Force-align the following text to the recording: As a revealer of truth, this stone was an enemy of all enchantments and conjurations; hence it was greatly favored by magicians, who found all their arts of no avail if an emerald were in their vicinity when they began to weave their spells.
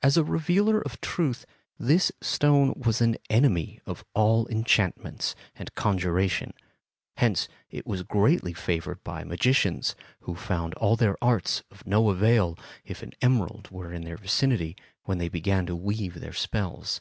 As 0.00 0.16
a 0.16 0.22
revealer 0.22 0.80
of 0.80 1.00
truth, 1.00 1.44
this 1.76 2.12
stone 2.20 2.72
was 2.76 3.00
an 3.00 3.16
enemy 3.28 3.80
of 3.84 4.04
all 4.14 4.46
enchantments 4.46 5.34
and 5.56 5.74
conjurations; 5.74 6.54
hence 7.16 7.48
it 7.68 7.84
was 7.84 8.04
greatly 8.04 8.52
favored 8.52 9.02
by 9.02 9.24
magicians, 9.24 9.96
who 10.20 10.36
found 10.36 10.74
all 10.74 10.94
their 10.94 11.16
arts 11.20 11.64
of 11.68 11.84
no 11.84 12.10
avail 12.10 12.56
if 12.84 13.02
an 13.02 13.10
emerald 13.20 13.68
were 13.72 13.92
in 13.92 14.04
their 14.04 14.16
vicinity 14.18 14.76
when 15.02 15.18
they 15.18 15.28
began 15.28 15.66
to 15.66 15.74
weave 15.74 16.20
their 16.20 16.32
spells. 16.32 17.00